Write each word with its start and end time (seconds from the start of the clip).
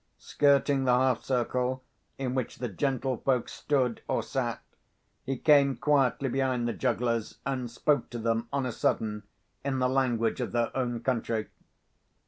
Skirting 0.17 0.85
the 0.85 0.93
half 0.97 1.23
circle 1.23 1.83
in 2.17 2.33
which 2.33 2.57
the 2.57 2.67
gentlefolks 2.67 3.51
stood 3.53 4.01
or 4.07 4.23
sat, 4.23 4.59
he 5.27 5.37
came 5.37 5.75
quietly 5.77 6.27
behind 6.27 6.67
the 6.67 6.73
jugglers 6.73 7.37
and 7.45 7.69
spoke 7.69 8.09
to 8.09 8.17
them 8.17 8.47
on 8.51 8.65
a 8.65 8.71
sudden 8.71 9.21
in 9.63 9.77
the 9.77 9.87
language 9.87 10.41
of 10.41 10.53
their 10.53 10.75
own 10.75 11.01
country. 11.01 11.49